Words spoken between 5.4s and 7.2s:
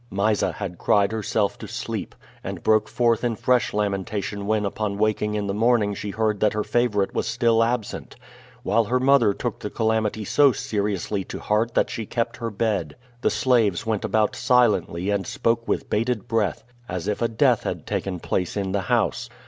the morning she heard that her favorite